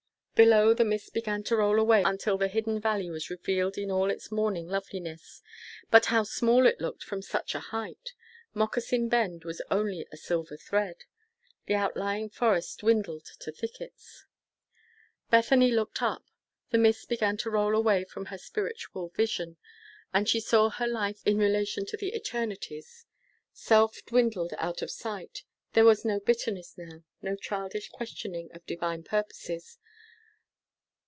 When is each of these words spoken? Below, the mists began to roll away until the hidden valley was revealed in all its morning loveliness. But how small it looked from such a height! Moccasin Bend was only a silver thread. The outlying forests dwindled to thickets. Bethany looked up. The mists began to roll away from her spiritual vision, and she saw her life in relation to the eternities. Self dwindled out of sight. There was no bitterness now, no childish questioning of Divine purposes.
Below, 0.33 0.73
the 0.73 0.83
mists 0.83 1.11
began 1.11 1.43
to 1.43 1.55
roll 1.57 1.77
away 1.79 2.01
until 2.01 2.35
the 2.35 2.47
hidden 2.47 2.81
valley 2.81 3.11
was 3.11 3.29
revealed 3.29 3.77
in 3.77 3.91
all 3.91 4.09
its 4.09 4.31
morning 4.31 4.67
loveliness. 4.67 5.43
But 5.91 6.05
how 6.07 6.23
small 6.23 6.65
it 6.65 6.81
looked 6.81 7.03
from 7.03 7.21
such 7.21 7.53
a 7.53 7.59
height! 7.59 8.13
Moccasin 8.55 9.07
Bend 9.07 9.45
was 9.45 9.61
only 9.69 10.07
a 10.11 10.17
silver 10.17 10.57
thread. 10.57 11.03
The 11.67 11.75
outlying 11.75 12.27
forests 12.31 12.75
dwindled 12.77 13.25
to 13.41 13.51
thickets. 13.51 14.25
Bethany 15.29 15.69
looked 15.69 16.01
up. 16.01 16.25
The 16.71 16.79
mists 16.79 17.05
began 17.05 17.37
to 17.37 17.51
roll 17.51 17.75
away 17.75 18.03
from 18.03 18.25
her 18.25 18.39
spiritual 18.39 19.09
vision, 19.09 19.57
and 20.11 20.27
she 20.27 20.39
saw 20.39 20.69
her 20.71 20.87
life 20.87 21.21
in 21.23 21.37
relation 21.37 21.85
to 21.85 21.97
the 21.97 22.15
eternities. 22.15 23.05
Self 23.53 24.03
dwindled 24.07 24.55
out 24.57 24.81
of 24.81 24.89
sight. 24.89 25.43
There 25.73 25.85
was 25.85 26.03
no 26.03 26.19
bitterness 26.19 26.79
now, 26.79 27.03
no 27.21 27.35
childish 27.35 27.89
questioning 27.89 28.49
of 28.55 28.65
Divine 28.65 29.03
purposes. 29.03 29.77